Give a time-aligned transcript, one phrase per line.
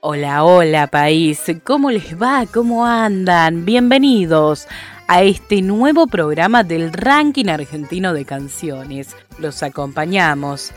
[0.00, 2.46] Hola, hola país, ¿cómo les va?
[2.50, 3.66] ¿Cómo andan?
[3.66, 4.66] Bienvenidos
[5.06, 9.14] a este nuevo programa del ranking argentino de canciones.
[9.38, 10.72] Los acompañamos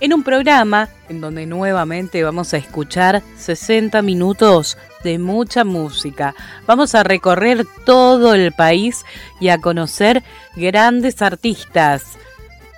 [0.00, 6.34] en un programa en donde nuevamente vamos a escuchar 60 minutos de mucha música.
[6.66, 9.06] Vamos a recorrer todo el país
[9.40, 10.22] y a conocer
[10.56, 12.18] grandes artistas.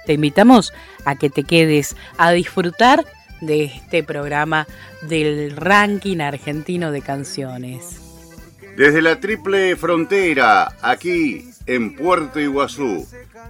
[0.09, 0.73] Te invitamos
[1.05, 3.05] a que te quedes a disfrutar
[3.43, 4.67] de este programa
[5.03, 8.01] del ranking argentino de canciones.
[8.75, 13.07] Desde la triple frontera, aquí en Puerto Iguazú,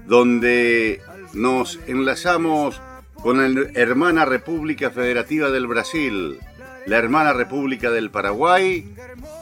[0.06, 1.00] donde
[1.33, 2.81] nos enlazamos
[3.22, 6.41] con la hermana República Federativa del Brasil,
[6.87, 8.84] la hermana República del Paraguay,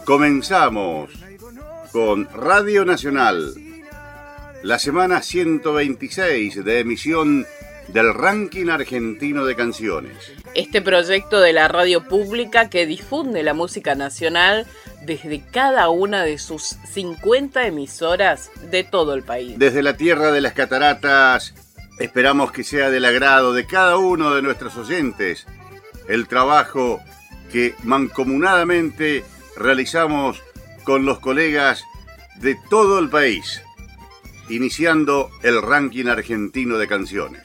[0.04, 1.08] comenzamos
[1.92, 3.54] con Radio Nacional,
[4.66, 7.46] la semana 126 de emisión
[7.86, 10.32] del ranking argentino de canciones.
[10.54, 14.66] Este proyecto de la radio pública que difunde la música nacional
[15.02, 19.56] desde cada una de sus 50 emisoras de todo el país.
[19.56, 21.54] Desde la tierra de las cataratas,
[22.00, 25.46] esperamos que sea del agrado de cada uno de nuestros oyentes
[26.08, 27.00] el trabajo
[27.52, 29.22] que mancomunadamente
[29.56, 30.42] realizamos
[30.82, 31.84] con los colegas
[32.40, 33.62] de todo el país,
[34.48, 37.42] iniciando el ranking argentino de canciones.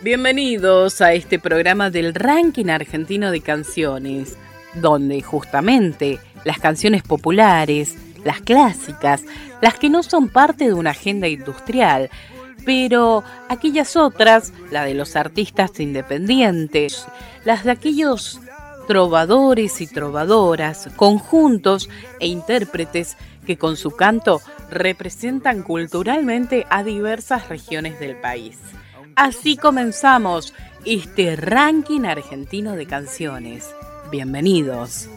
[0.00, 4.36] Bienvenidos a este programa del ranking argentino de canciones,
[4.74, 9.22] donde justamente las canciones populares, las clásicas,
[9.60, 12.10] las que no son parte de una agenda industrial,
[12.64, 17.06] pero aquellas otras, la de los artistas independientes,
[17.44, 18.40] las de aquellos
[18.86, 21.88] trovadores y trovadoras, conjuntos
[22.20, 24.40] e intérpretes que con su canto
[24.70, 28.58] representan culturalmente a diversas regiones del país.
[29.16, 33.74] Así comenzamos este ranking argentino de canciones.
[34.10, 35.08] Bienvenidos.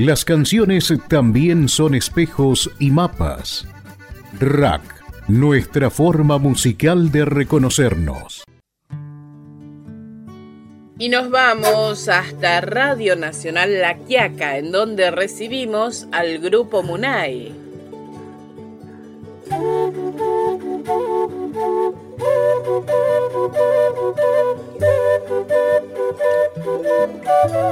[0.00, 3.66] Las canciones también son espejos y mapas
[4.38, 4.80] Rack,
[5.28, 8.42] nuestra forma musical de reconocernos.
[10.98, 17.52] Y nos vamos hasta Radio Nacional La Quiaca, en donde recibimos al grupo Munay.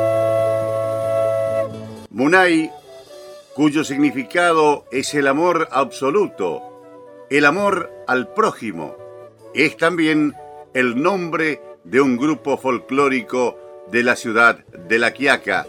[2.29, 2.71] Munay
[3.55, 6.61] cuyo significado es el amor absoluto,
[7.31, 8.95] el amor al prójimo.
[9.55, 10.35] Es también
[10.75, 13.59] el nombre de un grupo folclórico
[13.91, 15.67] de la ciudad de La Quiaca,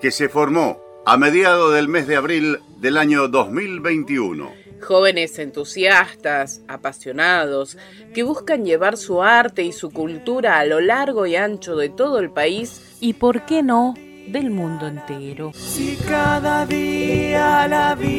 [0.00, 4.50] que se formó a mediados del mes de abril del año 2021.
[4.80, 7.76] Jóvenes entusiastas, apasionados,
[8.14, 12.18] que buscan llevar su arte y su cultura a lo largo y ancho de todo
[12.18, 13.92] el país y, ¿por qué no?,
[14.30, 15.52] del mundo entero.
[15.54, 18.18] Si cada día la vida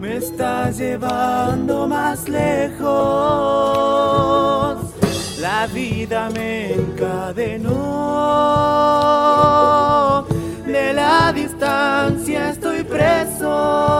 [0.00, 2.86] me está llevando más lejos,
[5.40, 7.74] la vida me encadenó,
[10.66, 13.96] de la distancia estoy preso.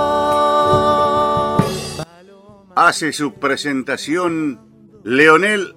[2.74, 4.60] Hace su presentación
[5.02, 5.76] Leonel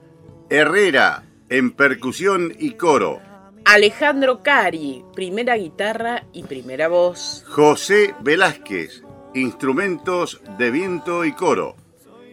[0.50, 3.29] Herrera en percusión y coro.
[3.72, 7.46] Alejandro Cari, primera guitarra y primera voz.
[7.48, 9.04] José Velázquez,
[9.36, 11.76] instrumentos de viento y coro.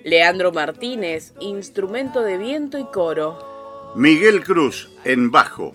[0.02, 3.92] Leandro Martínez, instrumento de viento y coro.
[3.96, 5.74] Miguel Cruz, en bajo.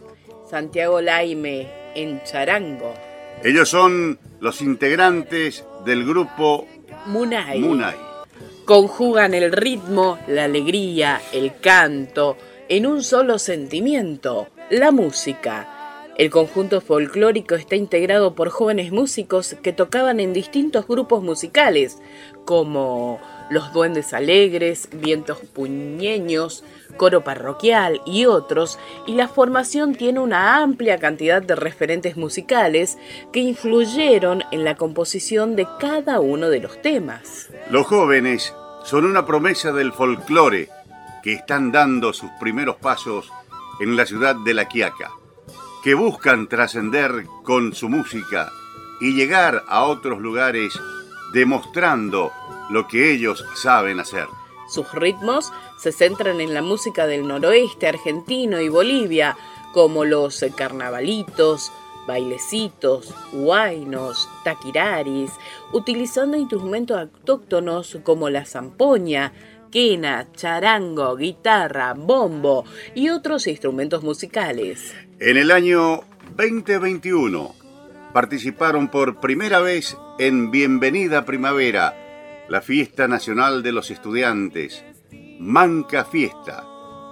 [0.50, 2.96] Santiago Laime, en charango.
[3.44, 6.66] Ellos son los integrantes del grupo
[7.06, 7.60] Munay.
[7.60, 7.98] Munay.
[8.66, 12.36] Conjugan el ritmo, la alegría, el canto,
[12.68, 15.68] en un solo sentimiento, la música.
[16.18, 21.98] El conjunto folclórico está integrado por jóvenes músicos que tocaban en distintos grupos musicales,
[22.46, 23.20] como
[23.50, 26.64] los Duendes Alegres, Vientos Puñeños,
[26.96, 32.98] Coro Parroquial y otros, y la formación tiene una amplia cantidad de referentes musicales
[33.34, 37.50] que influyeron en la composición de cada uno de los temas.
[37.70, 38.54] Los jóvenes
[38.86, 40.70] son una promesa del folclore
[41.24, 43.32] que están dando sus primeros pasos
[43.82, 45.12] en la ciudad de La Quiaca,
[45.84, 48.52] que buscan trascender con su música
[49.02, 50.80] y llegar a otros lugares
[51.34, 52.32] demostrando
[52.70, 54.28] lo que ellos saben hacer.
[54.70, 59.36] Sus ritmos se centran en la música del noroeste argentino y Bolivia,
[59.74, 61.72] como los carnavalitos,
[62.08, 65.32] bailecitos, huaynos, taquiraris,
[65.74, 69.34] utilizando instrumentos autóctonos como la zampoña,
[69.72, 74.94] quena, charango, guitarra, bombo y otros instrumentos musicales.
[75.20, 76.02] En el año
[76.36, 77.56] 2021
[78.14, 84.84] participaron por primera vez en Bienvenida Primavera, la fiesta nacional de los estudiantes,
[85.40, 86.66] Manca Fiesta,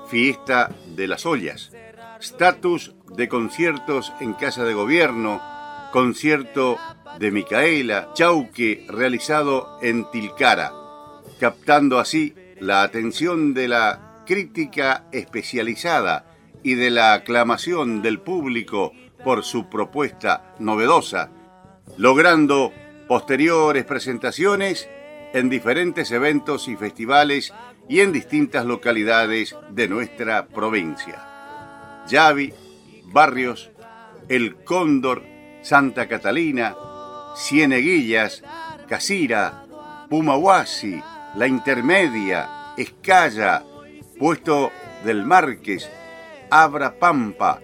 [0.09, 1.71] fiesta de las ollas,
[2.19, 5.41] status de conciertos en Casa de Gobierno,
[5.91, 6.77] concierto
[7.17, 10.73] de Micaela Chauque realizado en Tilcara,
[11.39, 16.25] captando así la atención de la crítica especializada
[16.63, 21.31] y de la aclamación del público por su propuesta novedosa,
[21.97, 22.71] logrando
[23.07, 24.89] posteriores presentaciones
[25.33, 27.53] en diferentes eventos y festivales
[27.87, 32.03] y en distintas localidades de nuestra provincia.
[32.07, 32.53] Yavi,
[33.05, 33.71] Barrios,
[34.27, 35.23] El Cóndor,
[35.61, 36.75] Santa Catalina,
[37.35, 38.43] Cieneguillas,
[38.87, 39.65] Casira,
[40.09, 41.01] Pumahuasi,
[41.35, 43.63] La Intermedia, Escaya,
[44.17, 44.71] Puesto
[45.03, 45.89] del Márquez,
[46.49, 47.61] Abra Pampa,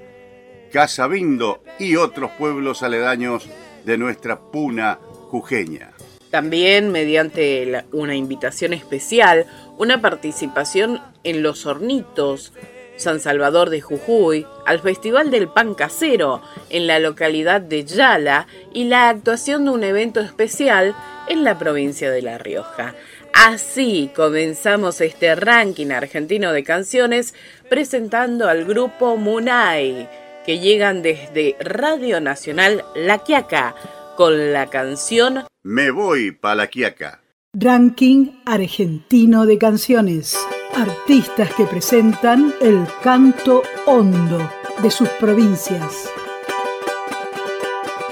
[0.71, 3.49] Casabindo y otros pueblos aledaños
[3.83, 5.91] de nuestra puna jujeña.
[6.29, 9.45] También mediante una invitación especial,
[9.77, 12.53] una participación en Los Hornitos,
[12.97, 18.85] San Salvador de Jujuy, al Festival del Pan Casero en la localidad de Yala y
[18.85, 20.95] la actuación de un evento especial
[21.27, 22.95] en la provincia de La Rioja.
[23.35, 27.33] Así comenzamos este ranking argentino de canciones
[27.69, 30.07] presentando al grupo Munay
[30.45, 33.75] que llegan desde Radio Nacional La Quiaca
[34.15, 37.19] con la canción Me voy pa La Quiaca.
[37.53, 40.39] Ranking argentino de canciones.
[40.73, 44.49] Artistas que presentan el canto hondo
[44.81, 46.09] de sus provincias.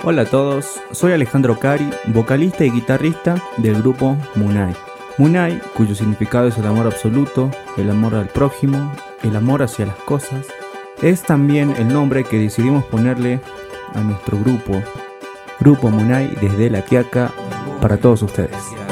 [0.03, 4.75] Hola a todos, soy Alejandro Cari, vocalista y guitarrista del grupo Munay.
[5.17, 9.95] Munay, cuyo significado es el amor absoluto, el amor al prójimo, el amor hacia las
[9.97, 10.47] cosas,
[11.03, 13.39] es también el nombre que decidimos ponerle
[13.93, 14.81] a nuestro grupo,
[15.59, 17.31] Grupo Munay desde La Quiaca,
[17.79, 18.82] para todos ustedes.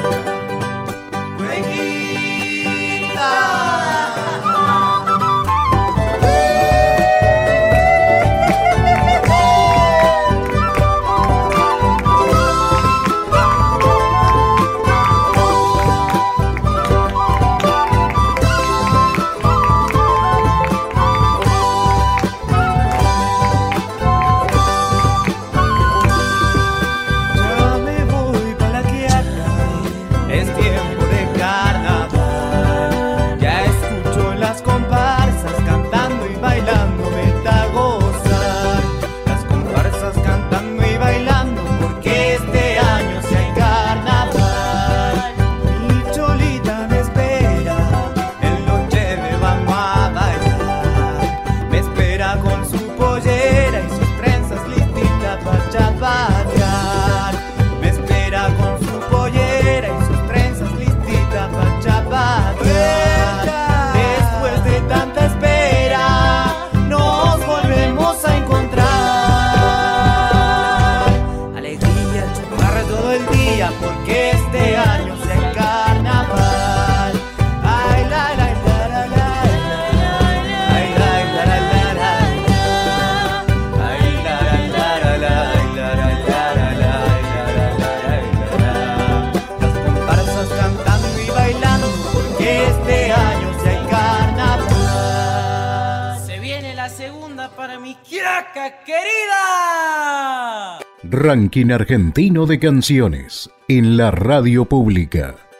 [101.21, 105.50] Ranking argentino de canciones en la radio pública.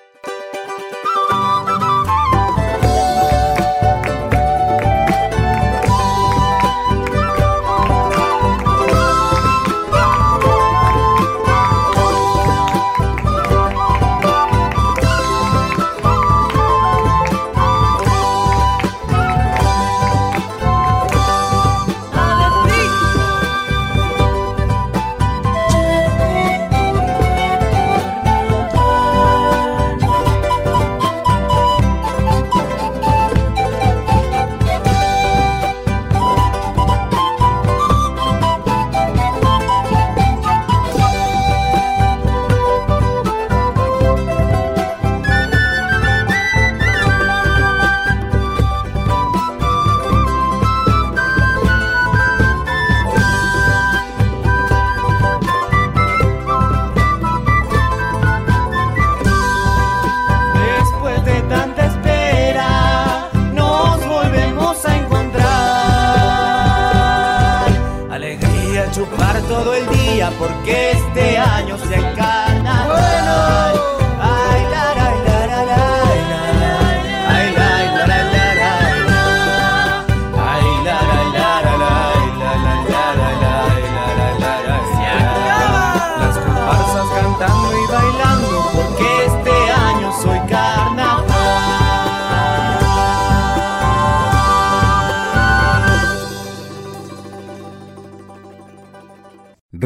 [69.01, 72.50] chupar todo el día porque este año se acaba.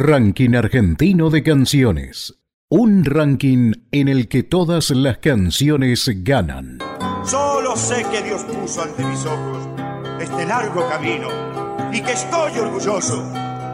[0.08, 2.36] Ranking Argentino de Canciones.
[2.70, 6.78] Un ranking en el que todas las canciones ganan.
[7.24, 9.68] Solo sé que Dios puso ante mis ojos
[10.20, 11.28] este largo camino
[11.92, 13.28] y que estoy orgulloso,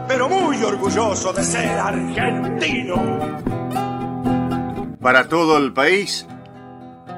[0.08, 2.94] pero muy orgulloso de ser argentino.
[5.02, 6.26] Para todo el país,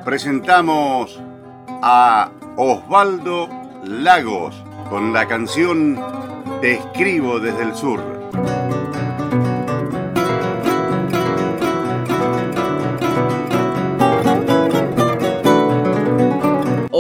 [0.04, 1.23] presentamos
[1.68, 3.49] a Osvaldo
[3.85, 4.56] Lagos
[4.90, 6.00] con la canción
[6.61, 8.13] Te escribo desde el sur.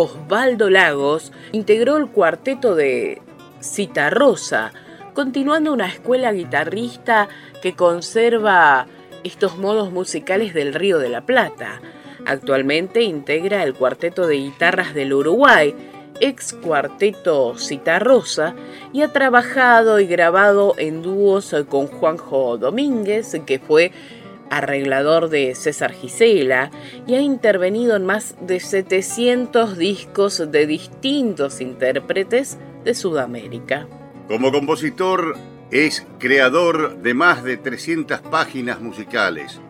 [0.04, 3.22] Osvaldo Lagos integró el cuarteto de
[4.10, 4.72] Rosa,
[5.14, 7.28] continuando una escuela guitarrista
[7.62, 8.86] que conserva
[9.22, 11.80] estos modos musicales del Río de la Plata.
[12.26, 15.74] Actualmente integra el cuarteto de guitarras del Uruguay,
[16.20, 17.54] ex cuarteto
[17.98, 18.54] Rosa,
[18.92, 23.92] y ha trabajado y grabado en dúos con Juanjo Domínguez, que fue
[24.56, 26.70] arreglador de César Gisela
[27.06, 33.86] y ha intervenido en más de 700 discos de distintos intérpretes de Sudamérica.
[34.28, 35.36] Como compositor
[35.70, 39.60] es creador de más de 300 páginas musicales,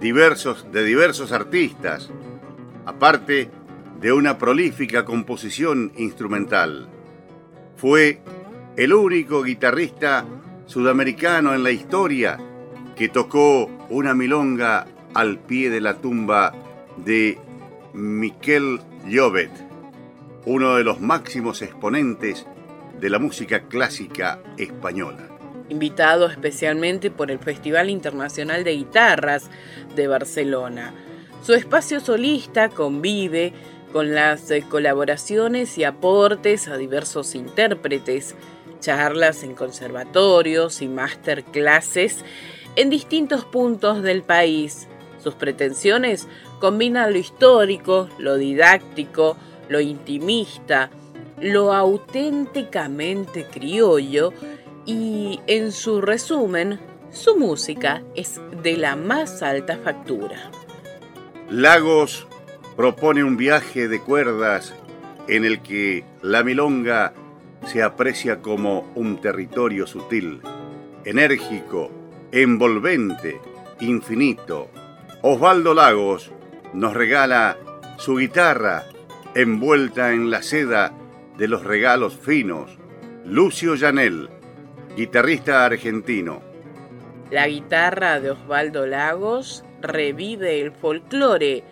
[0.00, 2.10] diversos, de diversos artistas,
[2.86, 3.50] aparte
[4.00, 6.88] de una prolífica composición instrumental.
[7.76, 8.20] Fue
[8.76, 10.24] el único guitarrista
[10.66, 12.38] sudamericano en la historia
[12.96, 16.54] que tocó una milonga al pie de la tumba
[16.96, 17.38] de
[17.92, 19.50] Miquel Llobet,
[20.44, 22.46] uno de los máximos exponentes
[23.00, 25.28] de la música clásica española.
[25.68, 29.50] Invitado especialmente por el Festival Internacional de Guitarras
[29.94, 30.94] de Barcelona.
[31.42, 33.52] Su espacio solista convive
[33.92, 38.34] con las colaboraciones y aportes a diversos intérpretes,
[38.80, 42.24] charlas en conservatorios y masterclasses
[42.76, 44.88] en distintos puntos del país.
[45.22, 46.28] Sus pretensiones
[46.60, 49.36] combinan lo histórico, lo didáctico,
[49.68, 50.90] lo intimista,
[51.40, 54.32] lo auténticamente criollo
[54.86, 60.50] y, en su resumen, su música es de la más alta factura.
[61.50, 62.26] Lagos
[62.76, 64.74] propone un viaje de cuerdas
[65.26, 67.12] en el que la milonga
[67.66, 70.40] se aprecia como un territorio sutil,
[71.04, 71.90] enérgico,
[72.32, 73.40] envolvente,
[73.80, 74.68] infinito.
[75.22, 76.30] Osvaldo Lagos
[76.72, 77.56] nos regala
[77.96, 78.84] su guitarra
[79.34, 80.92] envuelta en la seda
[81.36, 82.78] de los regalos finos.
[83.24, 84.28] Lucio Llanel,
[84.96, 86.42] guitarrista argentino.
[87.30, 91.62] La guitarra de Osvaldo Lagos revive el folclore,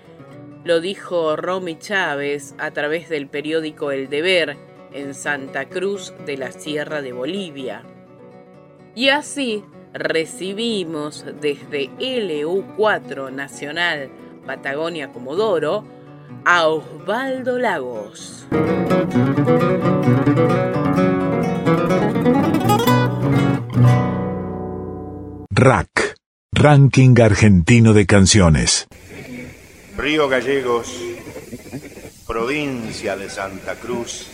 [0.64, 4.56] lo dijo Romy Chávez a través del periódico El Deber
[4.92, 7.82] en Santa Cruz de la Sierra de Bolivia.
[8.94, 9.64] Y así
[9.98, 14.10] recibimos desde LU4 Nacional
[14.46, 15.84] Patagonia Comodoro
[16.44, 18.46] a Osvaldo Lagos.
[25.50, 26.14] RAC,
[26.52, 28.86] Ranking Argentino de Canciones.
[29.96, 31.00] Río Gallegos,
[32.26, 34.28] provincia de Santa Cruz,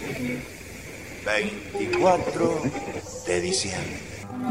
[1.24, 2.62] 24
[3.26, 4.00] de diciembre.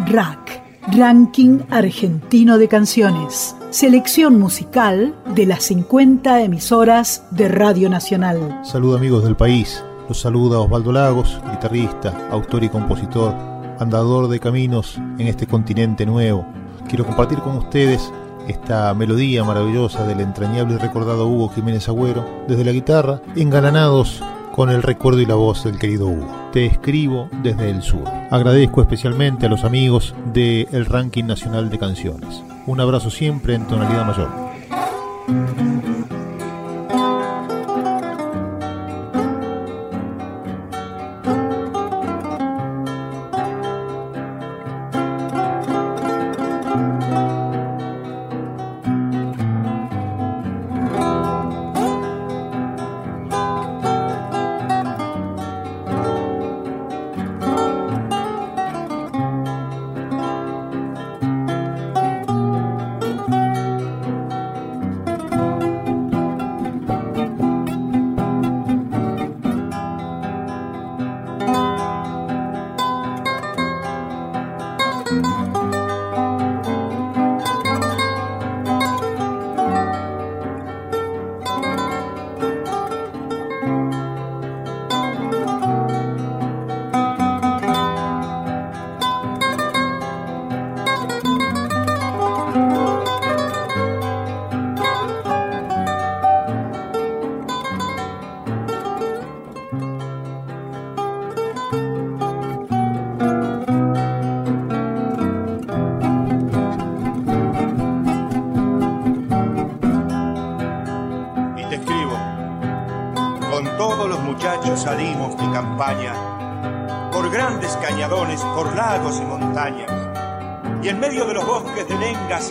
[0.08, 3.56] RAC Ranking Argentino de Canciones.
[3.70, 8.60] Selección musical de las 50 emisoras de Radio Nacional.
[8.64, 9.84] Saludo amigos del país.
[10.10, 13.34] Los saluda Osvaldo Lagos, guitarrista, autor y compositor,
[13.80, 16.48] andador de caminos en este continente nuevo.
[16.90, 18.12] Quiero compartir con ustedes
[18.48, 24.70] esta melodía maravillosa del entrañable y recordado Hugo Jiménez Agüero desde la guitarra, engalanados con
[24.70, 26.28] el recuerdo y la voz del querido Hugo.
[26.52, 28.04] Te escribo desde el sur.
[28.30, 32.44] Agradezco especialmente a los amigos del Ranking Nacional de Canciones.
[32.68, 35.71] Un abrazo siempre en tonalidad mayor.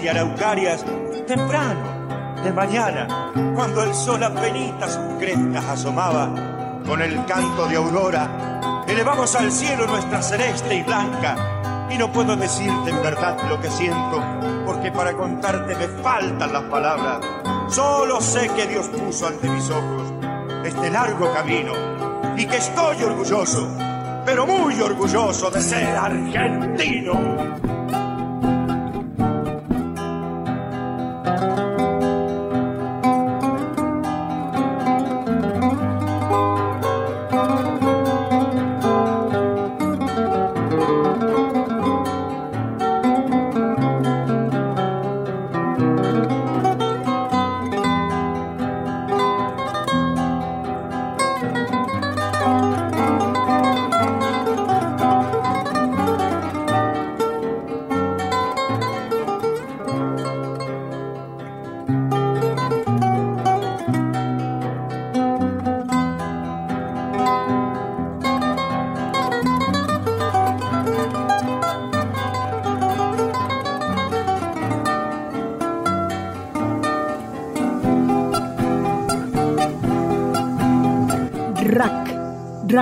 [0.02, 0.84] Y araucarias,
[1.26, 6.28] temprano, de mañana, cuando el sol apenas sus crestas asomaba,
[6.86, 11.88] con el canto de aurora, elevamos al cielo nuestra celeste y blanca.
[11.90, 14.22] Y no puedo decirte en verdad lo que siento,
[14.66, 17.20] porque para contarte me faltan las palabras.
[17.68, 20.12] Solo sé que Dios puso ante mis ojos
[20.64, 21.72] este largo camino
[22.36, 23.68] y que estoy orgulloso,
[24.24, 27.79] pero muy orgulloso de ser argentino.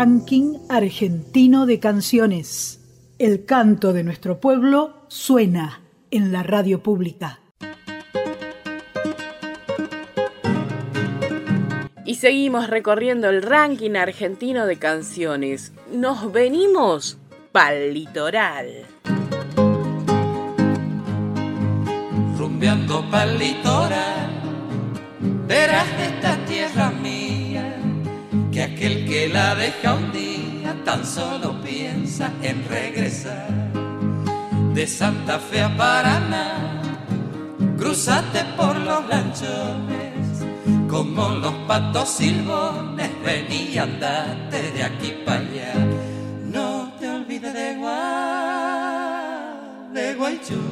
[0.01, 2.79] Ranking Argentino de Canciones.
[3.19, 5.81] El canto de nuestro pueblo suena
[6.13, 7.41] en la radio pública.
[12.05, 15.73] Y seguimos recorriendo el ranking argentino de canciones.
[15.93, 17.19] Nos venimos
[17.51, 18.87] pa'l litoral.
[22.39, 24.31] Rumbeando pa'l litoral,
[25.49, 26.93] verás esta tierra
[28.59, 33.49] que aquel que la deja un día tan solo piensa en regresar.
[34.75, 36.83] De Santa Fe a Paraná,
[37.79, 40.43] cruzate por los lanchones,
[40.91, 45.75] como los patos silbones, ven y andate de aquí para allá.
[46.43, 47.95] No te olvides de Guay,
[49.95, 50.63] de Guaychú,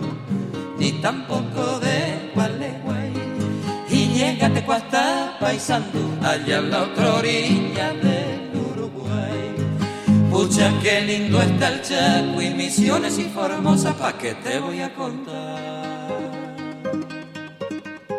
[0.77, 3.06] ni tampoco de Gualeguay
[4.17, 9.55] llégate cuesta paisando allá en la otra orilla del Uruguay.
[10.31, 14.95] Pucha, qué lindo está el Chaco y Misiones y Formosa, pa' que te voy a
[14.95, 15.77] contar.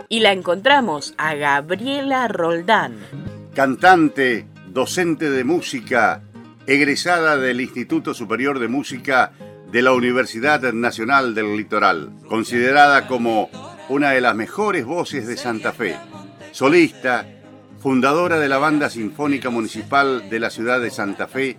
[0.09, 2.97] Y la encontramos a Gabriela Roldán.
[3.53, 6.21] Cantante, docente de música,
[6.67, 9.31] egresada del Instituto Superior de Música
[9.71, 13.49] de la Universidad Nacional del Litoral, considerada como
[13.89, 15.95] una de las mejores voces de Santa Fe,
[16.51, 17.25] solista,
[17.79, 21.57] fundadora de la Banda Sinfónica Municipal de la ciudad de Santa Fe,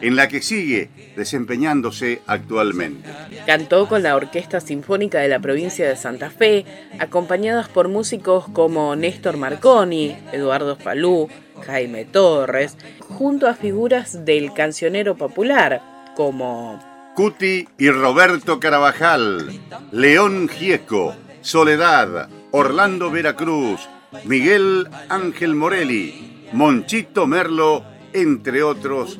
[0.00, 3.08] en la que sigue desempeñándose actualmente.
[3.46, 6.64] Cantó con la Orquesta Sinfónica de la provincia de Santa Fe,
[6.98, 11.28] acompañadas por músicos como Néstor Marconi, Eduardo Falú,
[11.66, 15.82] Jaime Torres, junto a figuras del cancionero popular
[16.16, 16.80] como
[17.14, 23.80] Cuti y Roberto Carabajal, León Gieco, Soledad, Orlando Veracruz,
[24.24, 29.18] Miguel Ángel Morelli, Monchito Merlo, entre otros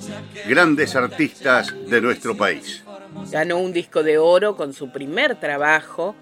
[0.49, 2.85] grandes artistas de nuestro país.
[3.31, 6.15] Ganó un disco de oro con su primer trabajo,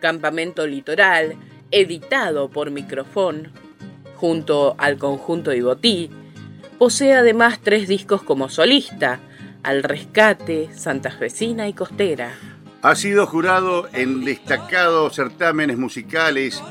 [0.00, 1.36] Campamento Litoral,
[1.70, 3.50] editado por Microfón,
[4.14, 6.10] junto al conjunto Ibotí.
[6.78, 9.20] Posee además tres discos como solista,
[9.62, 12.32] Al Rescate, Santa Fecina y Costera.
[12.80, 16.62] Ha sido jurado en destacados certámenes musicales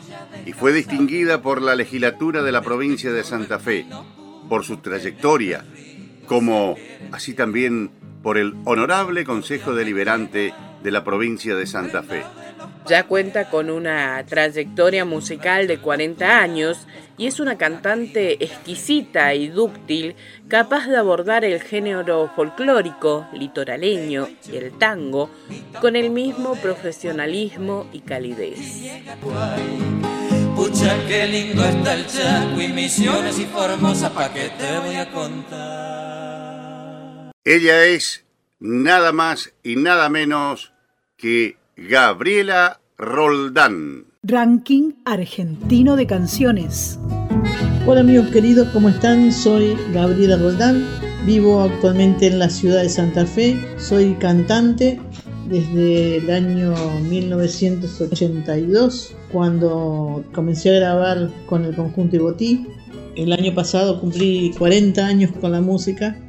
[0.46, 3.86] y fue distinguida por la legislatura de la provincia de Santa Fe,
[4.48, 5.66] por su trayectoria,
[6.26, 6.76] como
[7.12, 7.92] así también
[8.24, 12.24] por el Honorable Consejo Deliberante de la provincia de Santa Fe.
[12.88, 19.50] Ya cuenta con una trayectoria musical de 40 años y es una cantante exquisita y
[19.50, 20.16] dúctil,
[20.48, 25.30] capaz de abordar el género folclórico, litoraleño y el tango
[25.82, 28.60] con el mismo profesionalismo y calidez.
[30.56, 35.12] Pucha, qué lindo está el Chaco y Misiones y Formosa, ¿pa' qué te voy a
[35.12, 36.08] contar?
[37.44, 38.26] Ella es
[38.60, 40.74] nada más y nada menos
[41.18, 44.06] que Gabriela Roldán.
[44.24, 46.98] Ranking argentino de canciones.
[47.86, 49.32] Hola amigos queridos, ¿cómo están?
[49.32, 50.84] Soy Gabriela Roldán,
[51.28, 55.00] vivo actualmente en la ciudad de Santa Fe, soy cantante
[55.48, 56.74] desde el año
[57.12, 62.66] 1982, cuando comencé a grabar con el conjunto Ibotí.
[63.16, 66.20] El año pasado cumplí 40 años con la música.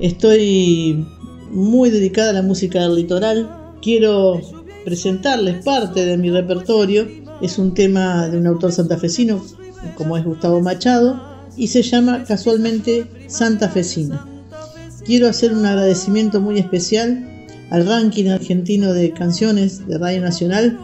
[0.00, 1.06] Estoy
[1.52, 3.54] muy dedicada a la música del litoral.
[3.80, 4.57] Quiero
[4.88, 7.06] presentarles parte de mi repertorio.
[7.42, 9.44] Es un tema de un autor santafesino,
[9.96, 11.20] como es Gustavo Machado,
[11.58, 14.26] y se llama casualmente Santa Fecina.
[15.04, 17.28] Quiero hacer un agradecimiento muy especial
[17.68, 20.78] al ranking argentino de canciones de Radio Nacional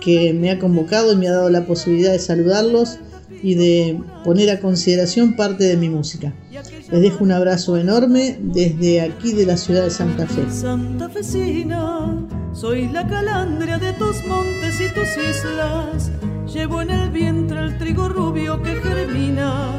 [0.00, 2.98] que me ha convocado y me ha dado la posibilidad de saludarlos
[3.40, 6.34] y de poner a consideración parte de mi música.
[6.54, 10.48] Les dejo un abrazo enorme desde aquí de la ciudad de Santa Fe.
[10.48, 12.14] Santa Fecina,
[12.52, 16.12] soy la calandria de tus montes y tus islas.
[16.46, 19.72] Llevo en el vientre el trigo rubio que germina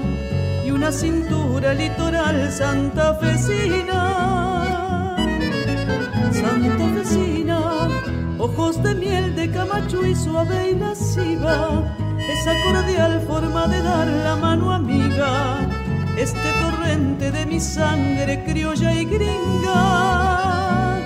[0.66, 5.16] y una cintura litoral santafesina.
[6.34, 7.88] Santafesina,
[8.38, 11.96] ojos de miel de Camacho y suave y lasciva,
[12.30, 15.85] esa cordial forma de dar la mano amiga,
[16.18, 21.00] este torrente de mi sangre criolla y gringa.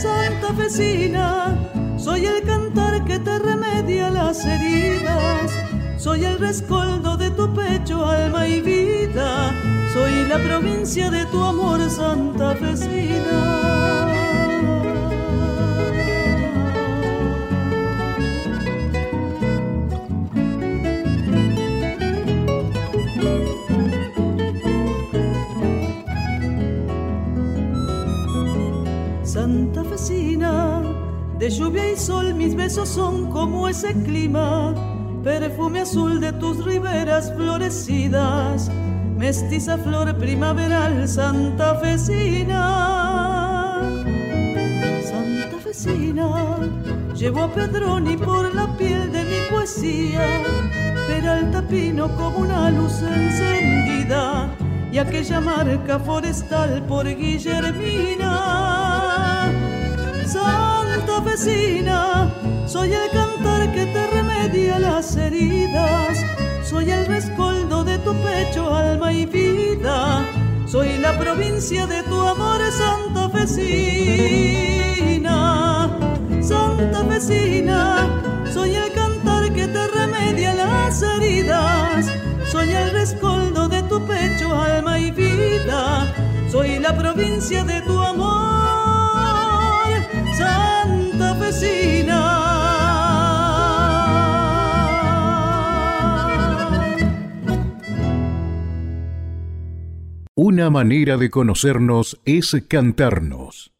[0.00, 1.56] Santafesina,
[1.96, 5.52] soy el cantar que te remedia las heridas,
[5.96, 9.52] soy el rescoldo de tu pecho, alma y vida,
[9.92, 14.13] soy la provincia de tu amor, santafesina.
[30.04, 30.82] Santafesina,
[31.38, 34.74] de lluvia y sol mis besos son como ese clima,
[35.22, 38.70] perfume azul de tus riberas florecidas,
[39.16, 42.60] mestiza flor primaveral santafesina.
[45.08, 46.58] Santafesina,
[47.14, 50.20] llevo a Pedroni por la piel de mi poesía,
[51.06, 54.54] peralta pino como una luz encendida.
[54.92, 58.83] Y aquella marca forestal por Guillermina.
[61.04, 62.32] Santa vecina,
[62.66, 66.16] soy el cantar que te remedia las heridas,
[66.62, 70.24] soy el rescoldo de tu pecho, alma y vida,
[70.64, 73.60] soy la provincia de tu amor, Santa vecina.
[76.40, 78.08] Santa vecina,
[78.50, 82.06] soy el cantar que te remedia las heridas,
[82.50, 86.10] soy el rescoldo de tu pecho, alma y vida,
[86.50, 88.73] soy la provincia de tu amor.
[100.54, 103.72] Una manera de conocernos es cantarnos.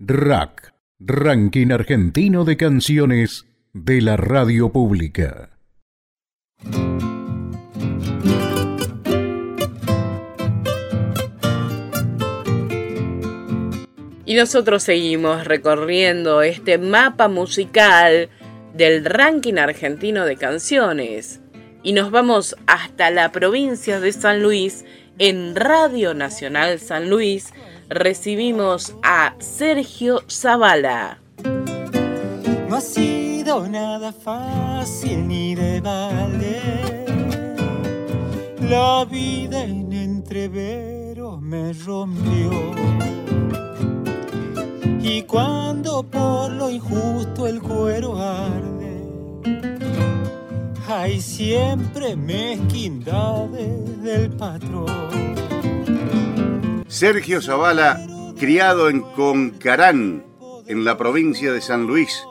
[0.00, 5.50] RAC, Ranking Argentino de Canciones de la Radio Pública.
[14.26, 18.28] Y nosotros seguimos recorriendo este mapa musical
[18.74, 21.38] del ranking argentino de canciones.
[21.84, 24.84] Y nos vamos hasta la provincia de San Luis
[25.24, 27.52] en Radio Nacional San Luis
[27.88, 31.20] recibimos a Sergio Zavala.
[32.68, 37.54] No ha sido nada fácil ni de valer.
[38.68, 42.50] La vida en entrevero me rompió.
[45.00, 48.82] Y cuando por lo injusto el cuero arde,
[51.00, 54.86] hay siempre mezquindades del patrón.
[56.86, 58.04] Sergio Zavala,
[58.38, 60.24] criado en Concarán,
[60.66, 62.22] en la provincia de San Luis,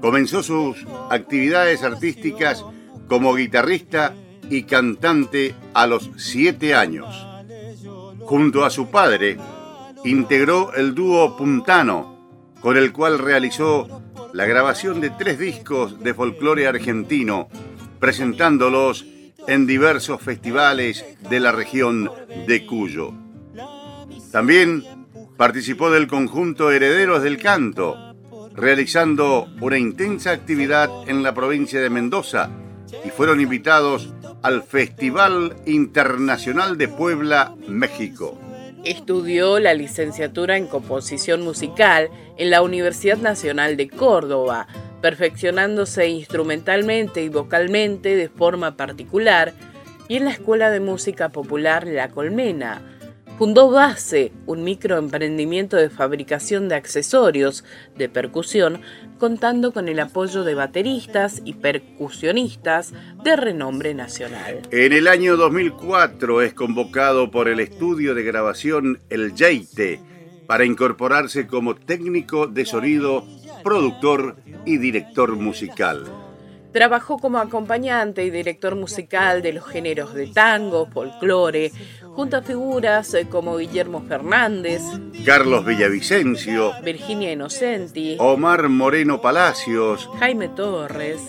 [0.00, 0.76] comenzó sus
[1.10, 2.64] actividades artísticas
[3.08, 4.14] como guitarrista
[4.50, 7.26] y cantante a los siete años.
[8.20, 9.38] Junto a su padre,
[10.04, 12.18] integró el dúo Puntano,
[12.60, 17.48] con el cual realizó la grabación de tres discos de folclore argentino,
[17.98, 19.06] presentándolos
[19.46, 22.10] en diversos festivales de la región
[22.46, 23.12] de Cuyo.
[24.30, 24.84] También
[25.36, 27.96] participó del conjunto Herederos del Canto,
[28.54, 32.50] realizando una intensa actividad en la provincia de Mendoza
[33.04, 38.38] y fueron invitados al Festival Internacional de Puebla, México.
[38.84, 44.68] Estudió la licenciatura en composición musical en la Universidad Nacional de Córdoba,
[45.00, 49.52] perfeccionándose instrumentalmente y vocalmente de forma particular,
[50.08, 52.82] y en la Escuela de Música Popular La Colmena,
[53.38, 57.64] fundó Base, un microemprendimiento de fabricación de accesorios
[57.96, 58.80] de percusión,
[59.18, 64.62] contando con el apoyo de bateristas y percusionistas de renombre nacional.
[64.72, 70.00] En el año 2004 es convocado por el estudio de grabación El Yeite
[70.48, 73.24] para incorporarse como técnico de sonido,
[73.62, 76.04] productor y director musical.
[76.72, 81.72] Trabajó como acompañante y director musical de los géneros de tango, folclore,
[82.18, 84.82] junto a figuras eh, como Guillermo Fernández,
[85.24, 91.22] Carlos Villavicencio, Virginia Inocenti, Omar Moreno Palacios, Jaime Torres,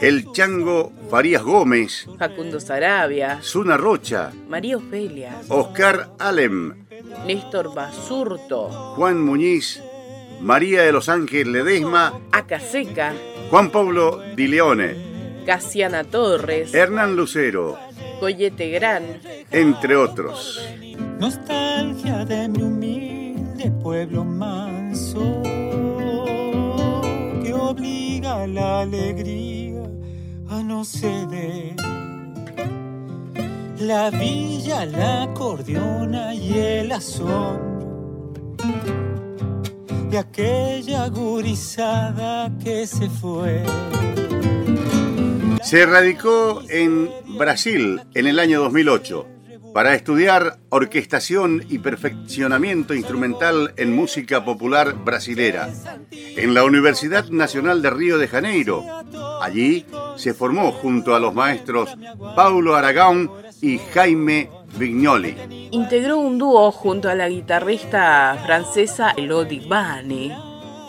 [0.00, 6.86] El Chango Farías Gómez, Facundo Sarabia, Zuna Rocha, María Ofelia, Oscar Alem,
[7.26, 9.82] Néstor Basurto, Juan Muñiz,
[10.42, 13.14] María de los Ángeles Ledesma, Acaseca,
[13.48, 17.78] Juan Pablo Di Leone, Casiana Torres, Hernán Lucero,
[18.18, 19.20] Coyete Gran,
[19.52, 20.60] entre otros.
[21.20, 25.42] Nostalgia de mi humilde pueblo manso
[27.44, 29.84] que obliga a la alegría
[30.48, 31.76] a no ceder.
[33.78, 37.72] La villa, la acordeona y el asombro
[40.12, 43.62] de aquella gurizada que se fue.
[45.62, 49.26] Se radicó en Brasil en el año 2008
[49.72, 55.70] para estudiar orquestación y perfeccionamiento instrumental en música popular brasilera
[56.10, 58.84] en la Universidad Nacional de Río de Janeiro.
[59.40, 61.88] Allí se formó junto a los maestros
[62.36, 63.30] Paulo Aragón
[63.62, 65.68] y Jaime Vignoli.
[65.70, 70.36] Integró un dúo junto a la guitarrista francesa Elodie Bane,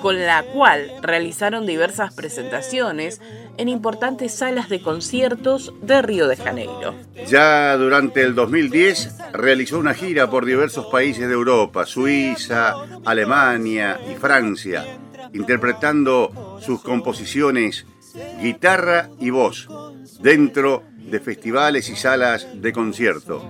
[0.01, 3.21] con la cual realizaron diversas presentaciones
[3.57, 6.95] en importantes salas de conciertos de Río de Janeiro.
[7.27, 14.15] Ya durante el 2010 realizó una gira por diversos países de Europa, Suiza, Alemania y
[14.15, 14.85] Francia,
[15.33, 17.85] interpretando sus composiciones
[18.41, 19.67] guitarra y voz
[20.19, 23.43] dentro de festivales y salas de concierto.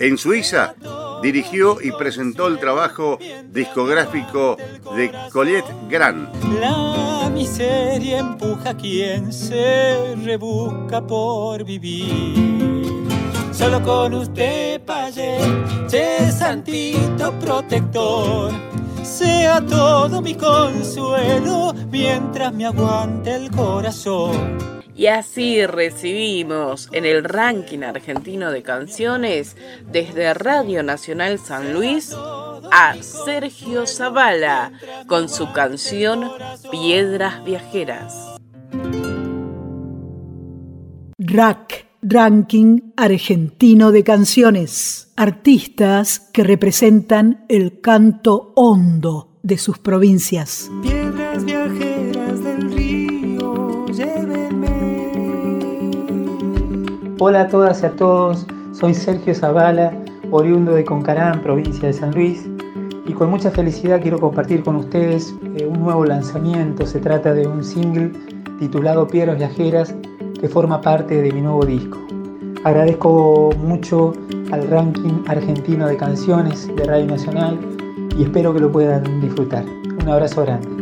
[0.00, 0.74] En Suiza
[1.22, 3.18] dirigió y presentó el trabajo
[3.50, 4.56] discográfico
[4.94, 6.30] de Colette Gran.
[6.60, 13.08] La miseria empuja a quien se rebusca por vivir.
[13.52, 15.38] Solo con usted, Payé,
[15.90, 18.52] che santito protector,
[19.02, 24.77] sea todo mi consuelo mientras me aguante el corazón.
[24.98, 29.56] Y así recibimos en el ranking argentino de canciones
[29.92, 32.12] desde Radio Nacional San Luis
[32.72, 34.72] a Sergio Zavala
[35.06, 36.28] con su canción
[36.72, 38.36] Piedras Viajeras.
[41.16, 45.12] Rack, Ranking Argentino de Canciones.
[45.14, 50.68] Artistas que representan el canto hondo de sus provincias.
[50.82, 51.87] Piedras Viajeras.
[57.20, 59.92] Hola a todas y a todos, soy Sergio Zavala,
[60.30, 62.48] oriundo de Concarán, provincia de San Luis,
[63.06, 66.86] y con mucha felicidad quiero compartir con ustedes eh, un nuevo lanzamiento.
[66.86, 68.12] Se trata de un single
[68.60, 69.96] titulado Piedras Viajeras
[70.40, 71.98] que forma parte de mi nuevo disco.
[72.62, 74.12] Agradezco mucho
[74.52, 77.58] al ranking argentino de canciones de Radio Nacional
[78.16, 79.64] y espero que lo puedan disfrutar.
[80.00, 80.77] Un abrazo grande.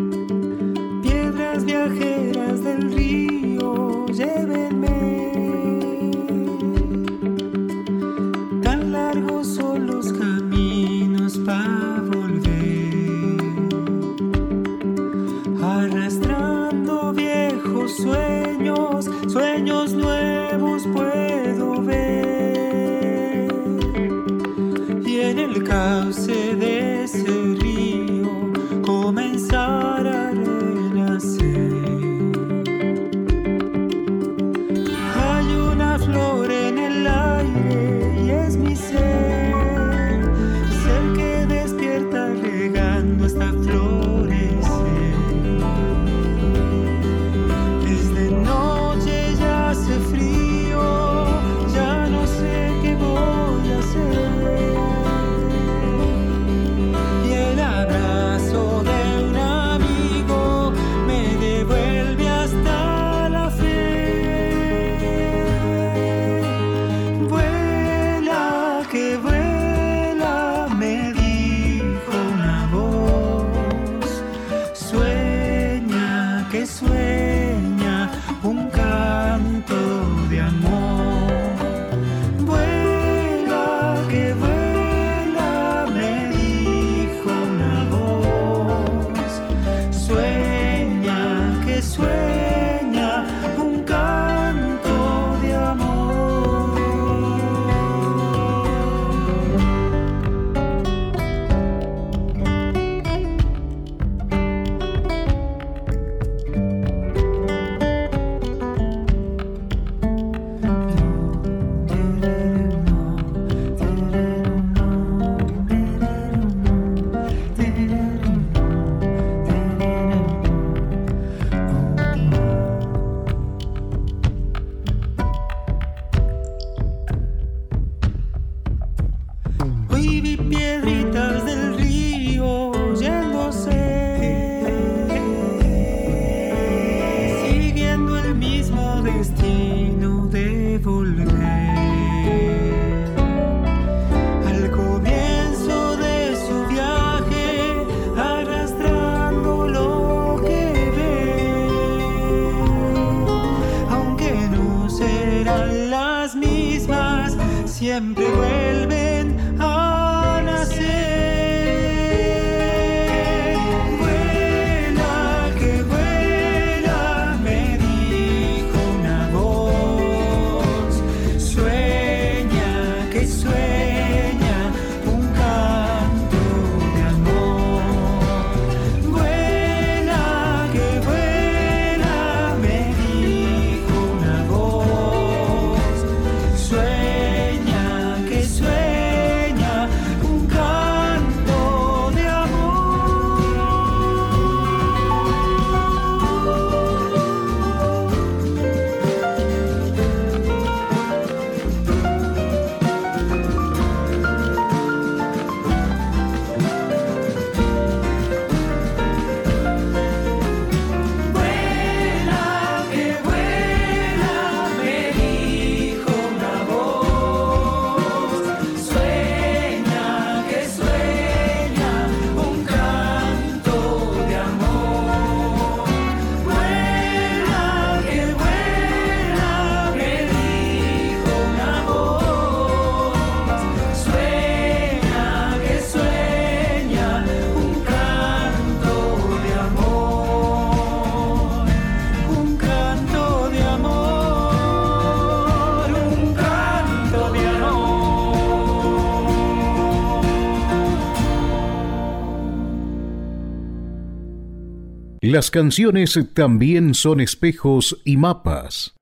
[255.37, 258.95] Las canciones también son espejos y mapas.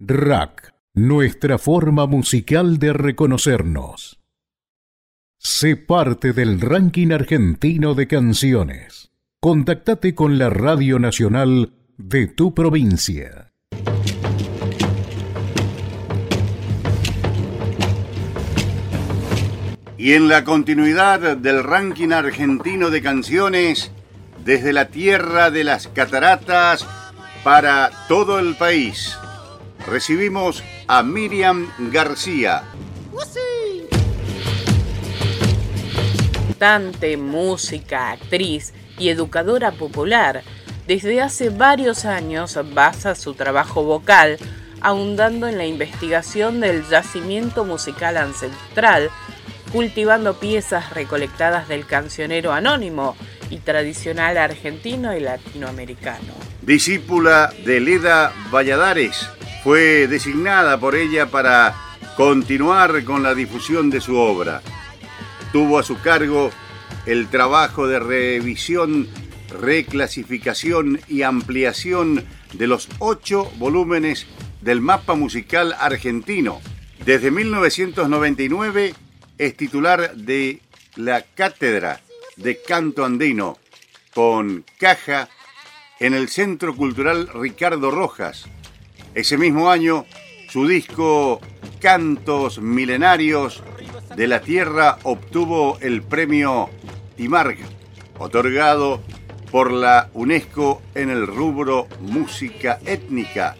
[0.00, 4.18] Rack, nuestra forma musical de reconocernos.
[5.38, 9.12] Sé parte del ranking argentino de canciones.
[9.40, 13.52] Contactate con la Radio Nacional de tu provincia.
[19.96, 23.92] Y en la continuidad del ranking argentino de canciones,
[24.48, 26.86] desde la tierra de las cataratas
[27.44, 29.14] para todo el país,
[29.86, 32.62] recibimos a Miriam García.
[36.58, 40.42] Cantante, música, actriz y educadora popular,
[40.86, 44.38] desde hace varios años basa su trabajo vocal
[44.80, 49.10] ahondando en la investigación del yacimiento musical ancestral
[49.72, 53.14] cultivando piezas recolectadas del cancionero anónimo
[53.50, 56.34] y tradicional argentino y latinoamericano.
[56.62, 59.28] Discípula de Leda Valladares,
[59.64, 61.74] fue designada por ella para
[62.16, 64.62] continuar con la difusión de su obra.
[65.52, 66.50] Tuvo a su cargo
[67.06, 69.08] el trabajo de revisión,
[69.48, 74.26] reclasificación y ampliación de los ocho volúmenes
[74.60, 76.60] del mapa musical argentino.
[77.04, 78.94] Desde 1999
[79.38, 80.60] es titular de
[80.96, 82.00] la Cátedra
[82.38, 83.58] de Canto Andino
[84.14, 85.28] con caja
[86.00, 88.46] en el Centro Cultural Ricardo Rojas.
[89.14, 90.06] Ese mismo año,
[90.48, 91.40] su disco
[91.80, 93.62] Cantos Milenarios
[94.16, 96.70] de la Tierra obtuvo el premio
[97.16, 97.58] Timarg,
[98.18, 99.02] otorgado
[99.50, 103.56] por la UNESCO en el rubro música étnica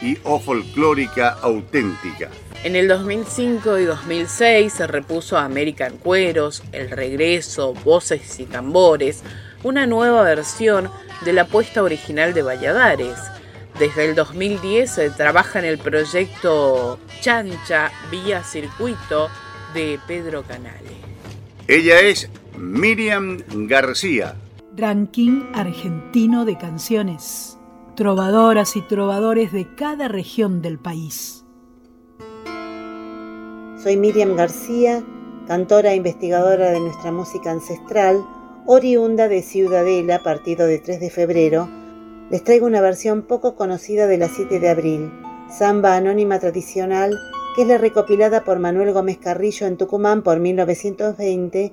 [0.00, 2.30] y o folclórica auténtica.
[2.64, 9.22] En el 2005 y 2006 se repuso American Cueros, El Regreso, Voces y Tambores,
[9.62, 10.90] una nueva versión
[11.24, 13.16] de la puesta original de Valladares.
[13.78, 19.28] Desde el 2010 se trabaja en el proyecto Chancha Vía Circuito
[19.72, 20.96] de Pedro Canale.
[21.68, 23.38] Ella es Miriam
[23.68, 24.34] García.
[24.76, 27.56] Ranking argentino de canciones.
[27.94, 31.37] Trovadoras y trovadores de cada región del país.
[33.82, 35.04] Soy Miriam García,
[35.46, 38.26] cantora e investigadora de nuestra música ancestral,
[38.66, 41.68] oriunda de Ciudadela, partido de 3 de febrero.
[42.28, 45.12] Les traigo una versión poco conocida de la 7 de abril,
[45.48, 47.16] samba anónima tradicional,
[47.54, 51.72] que es la recopilada por Manuel Gómez Carrillo en Tucumán por 1920,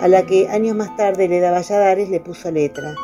[0.00, 2.94] a la que años más tarde Leda Valladares le puso letra.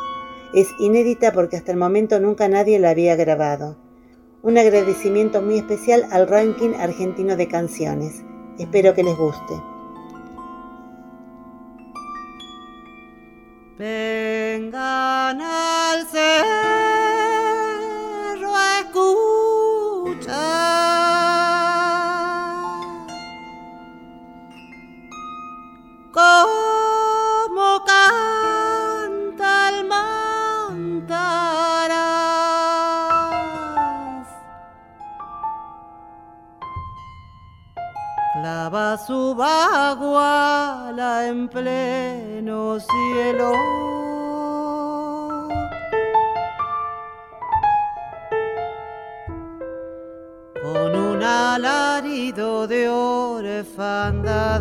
[0.55, 3.77] Es inédita porque hasta el momento nunca nadie la había grabado.
[4.41, 8.25] Un agradecimiento muy especial al ranking argentino de canciones.
[8.59, 9.55] Espero que les guste.
[13.79, 16.98] Vengan al cerro
[38.79, 43.53] Su baguala en pleno cielo.
[50.63, 54.61] Con un alarido de orfandad.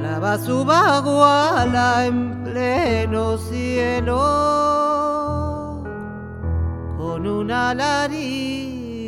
[0.00, 4.16] Clava su baguala en pleno cielo
[6.98, 8.59] con un alarido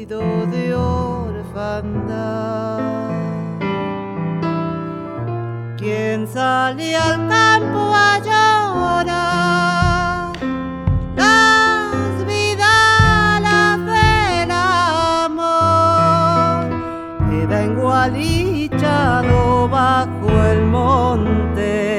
[0.06, 2.80] de orfandad.
[5.76, 8.18] Quien sale al campo a
[8.98, 10.32] llorar
[11.16, 14.50] las vidalas del
[15.30, 16.66] amor
[17.30, 21.91] queda engualichado bajo el monte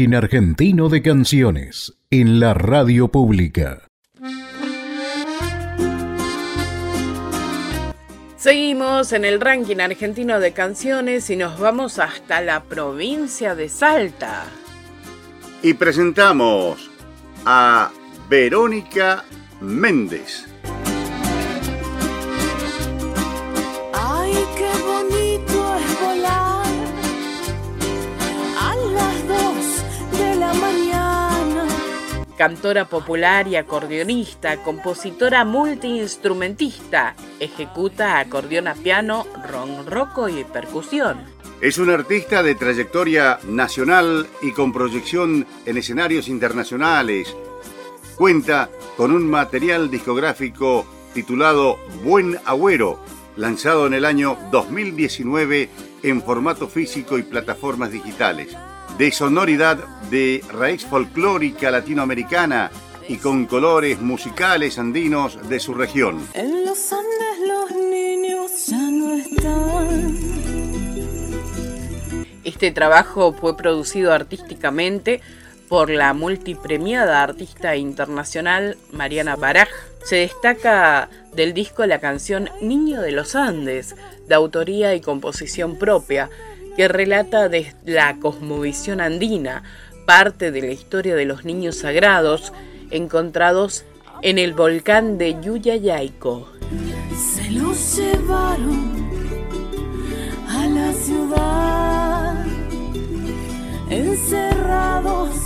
[0.00, 3.82] Ranking Argentino de Canciones en la radio pública.
[8.38, 14.44] Seguimos en el ranking argentino de canciones y nos vamos hasta la provincia de Salta.
[15.62, 16.90] Y presentamos
[17.44, 17.90] a
[18.30, 19.24] Verónica
[19.60, 20.49] Méndez.
[32.40, 41.18] Cantora popular y acordeonista, compositora multiinstrumentista, ejecuta acordeón a piano, ronroco y percusión.
[41.60, 47.36] Es un artista de trayectoria nacional y con proyección en escenarios internacionales.
[48.16, 53.04] Cuenta con un material discográfico titulado Buen Agüero,
[53.36, 55.68] lanzado en el año 2019
[56.02, 58.56] en formato físico y plataformas digitales.
[59.00, 59.78] De sonoridad
[60.10, 62.70] de raíz folclórica latinoamericana
[63.08, 66.28] y con colores musicales andinos de su región.
[66.34, 70.18] En los Andes los niños ya no están.
[72.44, 75.22] Este trabajo fue producido artísticamente
[75.70, 79.70] por la multipremiada artista internacional Mariana Baraj.
[80.04, 83.96] Se destaca del disco la canción Niño de los Andes,
[84.28, 86.28] de autoría y composición propia,
[86.76, 89.62] que relata desde la cosmovisión andina
[90.06, 92.52] parte de la historia de los niños sagrados
[92.90, 93.84] encontrados
[94.22, 96.48] en el volcán de Yuyayaico.
[97.16, 99.10] Se los llevaron
[100.48, 102.46] a la ciudad,
[103.88, 105.36] encerrados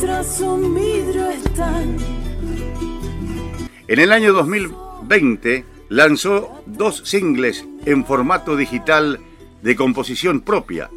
[0.00, 1.96] tras un vidrio están.
[3.86, 9.20] En el año 2020 lanzó dos singles en formato digital
[9.62, 10.90] de composición propia.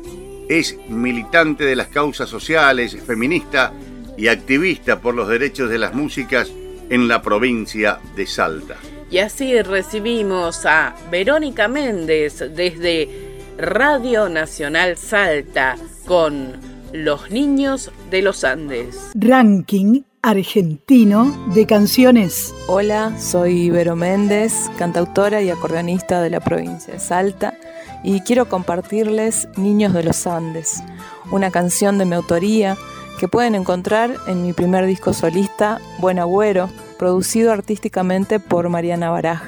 [0.50, 3.74] Es militante de las causas sociales, feminista
[4.18, 6.52] y activista por los derechos de las músicas
[6.90, 8.76] en la provincia de Salta.
[9.10, 13.10] Y así recibimos a Verónica Méndez desde
[13.58, 16.54] Radio Nacional Salta con
[16.94, 19.12] Los Niños de los Andes.
[19.16, 22.54] Ranking argentino de canciones.
[22.68, 27.56] Hola, soy Vero Méndez, cantautora y acordeonista de la provincia de Salta,
[28.04, 30.84] y quiero compartirles Niños de los Andes,
[31.32, 32.78] una canción de mi autoría
[33.20, 36.70] que pueden encontrar en mi primer disco solista, Buen Agüero,
[37.00, 39.42] producido artísticamente por Mariana Baraj.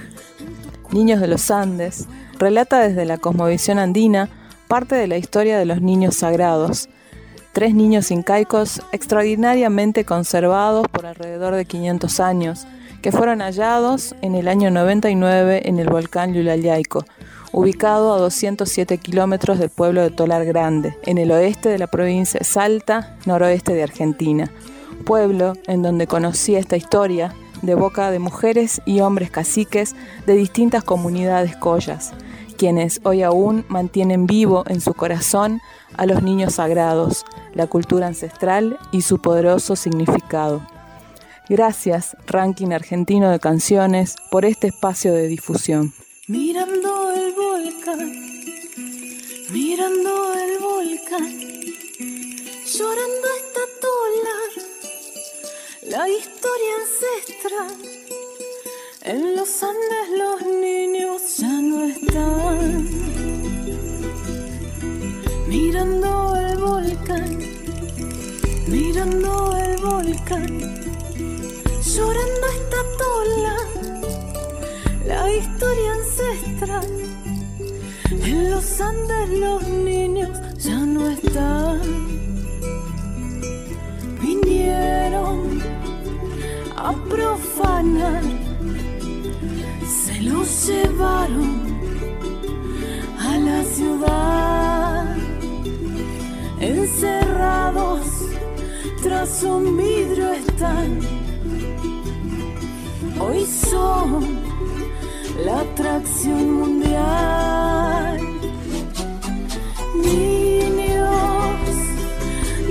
[0.92, 2.08] Niños de los Andes
[2.40, 4.30] relata desde la cosmovisión andina
[4.68, 6.90] parte de la historia de los niños sagrados,
[7.54, 12.68] tres niños incaicos extraordinariamente conservados por alrededor de 500 años,
[13.02, 17.06] que fueron hallados en el año 99 en el volcán Yulayaico,
[17.52, 22.40] ubicado a 207 kilómetros del pueblo de Tolar Grande, en el oeste de la provincia
[22.40, 24.52] de Salta, noroeste de Argentina.
[25.06, 29.96] Pueblo en donde conocí esta historia de boca de mujeres y hombres caciques
[30.26, 32.14] de distintas comunidades collas,
[32.64, 35.60] quienes hoy aún mantienen vivo en su corazón
[35.98, 40.66] a los niños sagrados, la cultura ancestral y su poderoso significado.
[41.50, 45.94] Gracias, Ranking Argentino de Canciones, por este espacio de difusión.
[46.30, 48.14] Mirando el volcán,
[49.52, 51.38] mirando el volcán,
[52.66, 54.38] llorando esta tola,
[55.98, 58.03] la historia ancestral.
[59.06, 62.88] En los Andes los niños ya no están.
[65.46, 67.38] Mirando el volcán,
[68.68, 70.58] mirando el volcán,
[71.84, 73.58] llorando esta tola
[75.06, 76.88] la historia ancestral.
[78.10, 81.82] En los Andes los niños ya no están.
[84.22, 85.62] Vinieron
[86.78, 88.24] a profanar,
[90.26, 91.62] los llevaron
[93.20, 95.16] a la ciudad,
[96.60, 98.08] encerrados
[99.02, 101.00] tras un vidrio están.
[103.20, 104.40] Hoy son
[105.46, 108.20] la atracción mundial.
[109.96, 111.66] Niños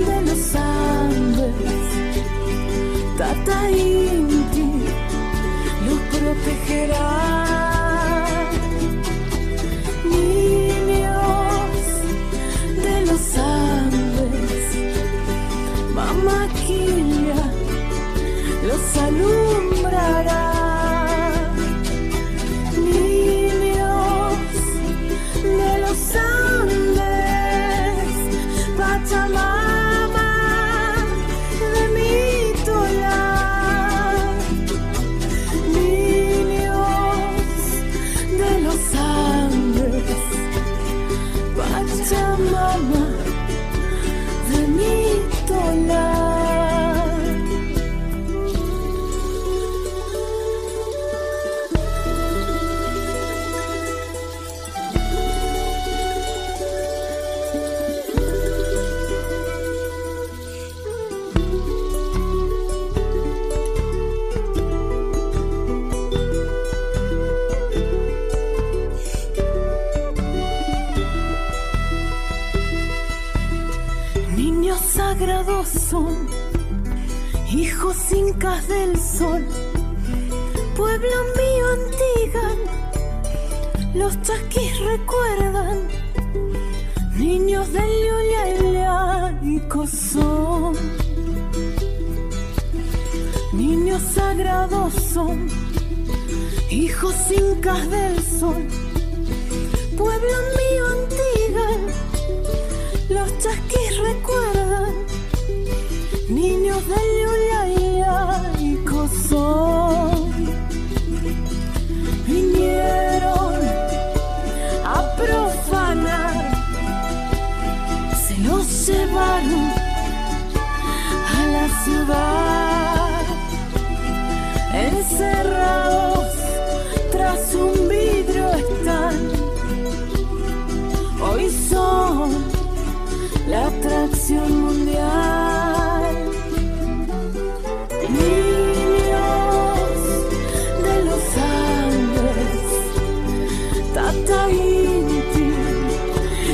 [0.07, 1.53] de los Andes,
[3.17, 4.32] Tata Inti los
[6.33, 7.09] protegerá.
[10.05, 11.75] Niños
[12.75, 14.65] de los Andes,
[15.93, 17.43] Mamá Quilla
[18.67, 20.52] los alumbrará.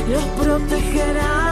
[0.08, 1.49] Los protegerá.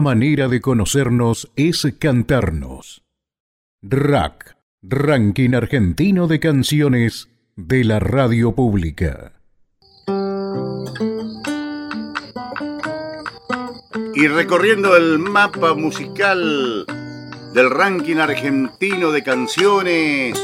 [0.00, 3.02] Manera de conocernos es cantarnos.
[3.82, 9.32] RAC, Ranking Argentino de Canciones de la Radio Pública.
[14.14, 16.84] Y recorriendo el mapa musical
[17.54, 20.40] del ranking argentino de canciones,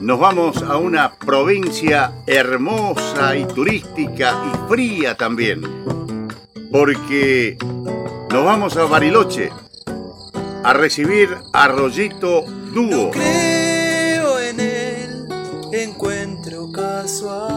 [0.00, 5.60] nos vamos a una provincia hermosa y turística y fría también.
[6.70, 7.56] Porque
[8.30, 9.50] nos vamos a Bariloche
[10.62, 12.42] a recibir a Rollito
[12.74, 13.10] Dúo.
[13.10, 15.28] creo en el
[15.72, 17.47] encuentro casual.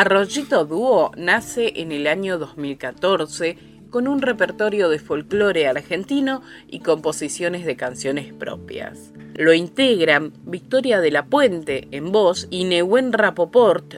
[0.00, 3.58] Arroyito Dúo nace en el año 2014
[3.90, 9.12] con un repertorio de folclore argentino y composiciones de canciones propias.
[9.34, 13.96] Lo integran Victoria de la Puente en voz y Nehuen Rapoport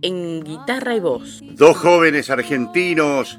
[0.00, 1.42] en guitarra y voz.
[1.42, 3.38] Dos jóvenes argentinos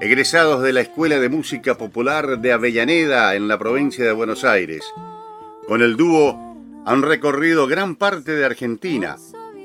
[0.00, 4.84] egresados de la Escuela de Música Popular de Avellaneda en la provincia de Buenos Aires.
[5.66, 6.38] Con el dúo
[6.86, 9.16] han recorrido gran parte de Argentina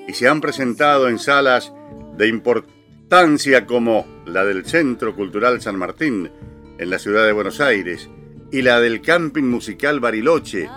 [0.08, 1.74] y se han presentado en salas
[2.18, 6.32] de importancia como la del Centro Cultural San Martín
[6.78, 8.10] en la ciudad de Buenos Aires
[8.52, 10.70] y la del Camping Musical Bariloche.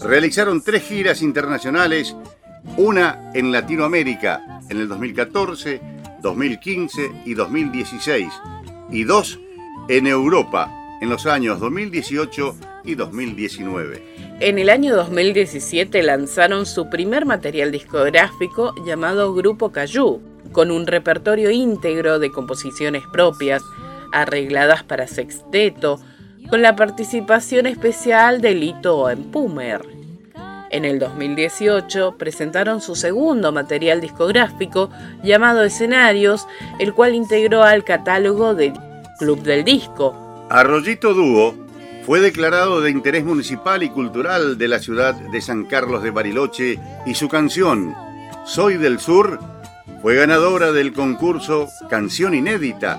[0.00, 2.16] Realizaron tres giras internacionales,
[2.76, 5.80] una en Latinoamérica en el 2014,
[6.22, 8.28] 2015 y 2016
[8.90, 9.38] y dos
[9.88, 10.70] en Europa
[11.00, 14.27] en los años 2018 y 2019.
[14.40, 20.20] En el año 2017 lanzaron su primer material discográfico llamado Grupo Cayú,
[20.52, 23.64] con un repertorio íntegro de composiciones propias,
[24.12, 25.98] arregladas para sexteto,
[26.48, 29.80] con la participación especial de Lito Empumer.
[30.70, 34.88] En el 2018 presentaron su segundo material discográfico
[35.24, 36.46] llamado Escenarios,
[36.78, 38.72] el cual integró al catálogo del
[39.18, 40.14] Club del Disco.
[40.48, 41.67] Arroyito Dúo
[42.08, 46.78] fue declarado de interés municipal y cultural de la ciudad de San Carlos de Bariloche
[47.04, 47.94] y su canción
[48.46, 49.38] Soy del Sur
[50.00, 52.98] fue ganadora del concurso Canción Inédita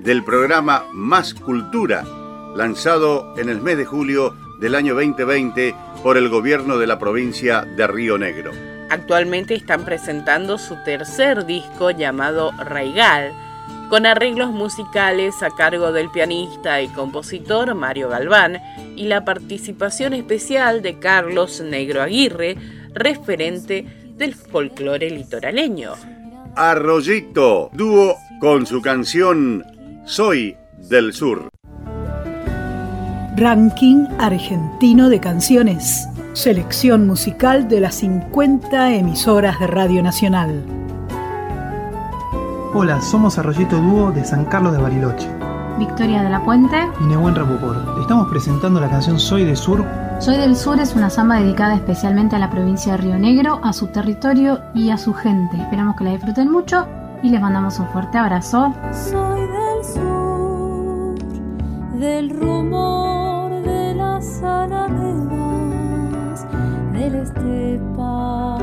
[0.00, 2.04] del programa Más Cultura,
[2.54, 7.62] lanzado en el mes de julio del año 2020 por el gobierno de la provincia
[7.62, 8.52] de Río Negro.
[8.90, 13.32] Actualmente están presentando su tercer disco llamado Raigal,
[13.90, 18.58] con arreglos musicales a cargo del pianista y compositor Mario Galván
[18.96, 22.56] y la participación especial de Carlos Negro Aguirre,
[22.94, 23.84] referente
[24.16, 25.94] del folclore litoraleño.
[26.54, 29.64] Arroyito, dúo con su canción
[30.04, 30.56] Soy
[30.88, 31.48] del Sur.
[33.36, 36.06] Ranking Argentino de Canciones.
[36.32, 40.89] Selección musical de las 50 emisoras de Radio Nacional.
[42.72, 45.28] Hola, somos Arroyito Dúo de San Carlos de Bariloche
[45.78, 46.76] Victoria de la Puente.
[47.00, 47.98] y Nehuen Rapoport.
[48.00, 49.84] Estamos presentando la canción Soy de Sur.
[50.20, 53.72] Soy del Sur es una samba dedicada especialmente a la provincia de Río Negro, a
[53.72, 55.56] su territorio y a su gente.
[55.56, 56.86] Esperamos que la disfruten mucho
[57.22, 58.74] y les mandamos un fuerte abrazo.
[58.92, 61.14] Soy del sur,
[61.98, 65.66] del rumor de las alamedas,
[66.92, 68.58] del estepa,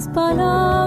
[0.00, 0.79] las palabras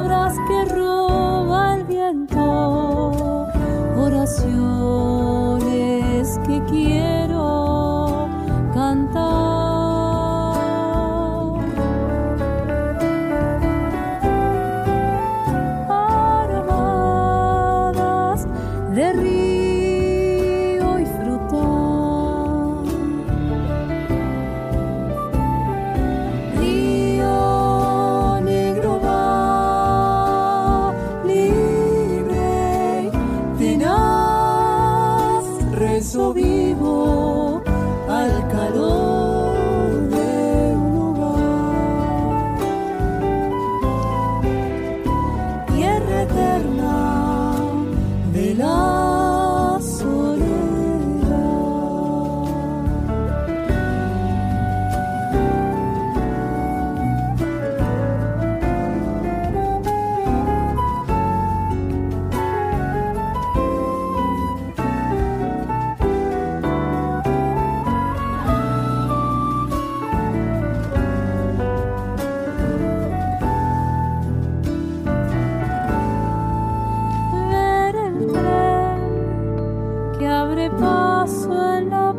[81.23, 82.13] paso en la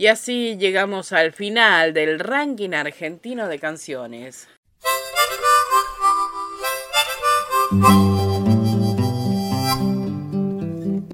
[0.00, 4.48] Y así llegamos al final del ranking argentino de canciones.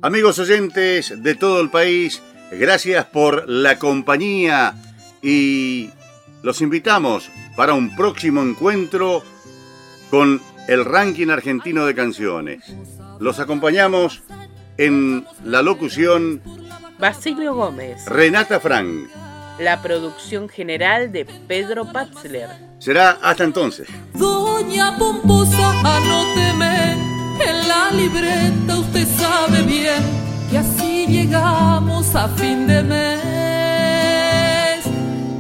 [0.03, 2.23] Amigos oyentes de todo el país,
[2.53, 4.77] gracias por la compañía
[5.21, 5.91] y
[6.45, 9.25] los invitamos para un próximo encuentro
[10.11, 12.63] con el ranking argentino de canciones.
[13.19, 14.23] Los acompañamos
[14.79, 16.41] en la locución
[16.99, 18.07] Basilio Gómez.
[18.07, 19.09] Renata Frank.
[19.59, 22.49] La producción general de Pedro Patzler.
[22.79, 23.89] Será hasta entonces.
[24.15, 26.93] Doña Pomposa, anóteme
[27.41, 30.03] en la libreta, usted sabe bien
[30.51, 34.17] que así llegamos a fin de mes.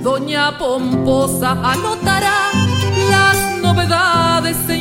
[0.02, 2.50] Doña Pomposa anotará
[3.11, 4.76] las novedades, se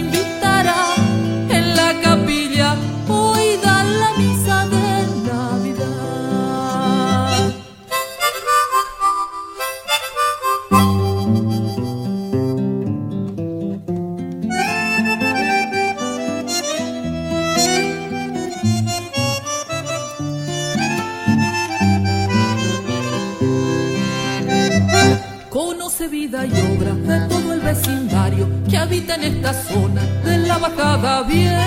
[26.25, 31.61] y obra de todo el vecindario que habita en esta zona de la bajada vieja.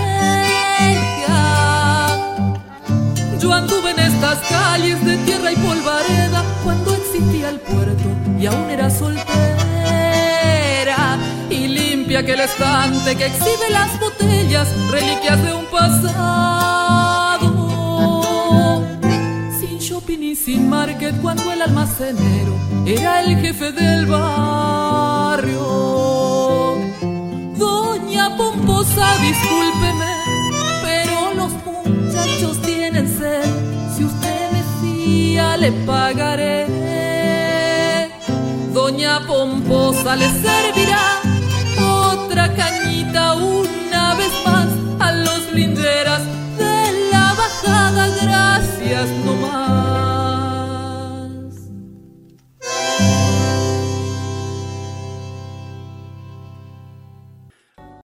[3.38, 8.68] Yo anduve en estas calles de tierra y polvareda cuando existía el puerto y aún
[8.68, 9.28] era soltera
[11.50, 16.77] y limpia que el estante que exhibe las botellas, reliquias de un pasado
[20.44, 22.54] sin market cuando el almacenero
[22.86, 25.60] era el jefe del barrio.
[27.56, 30.12] Doña Pomposa, discúlpeme,
[30.82, 33.44] pero los muchachos tienen sed.
[33.96, 36.66] Si usted me fía, le pagaré.
[38.72, 41.20] Doña Pomposa le servirá
[41.80, 44.68] otra cañita una vez más
[45.00, 46.22] a los linderas
[46.58, 48.08] de la bajada.
[48.22, 49.87] Gracias nomás.